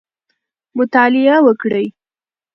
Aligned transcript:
مطالعه 0.77 1.37
وکړئ. 1.47 1.87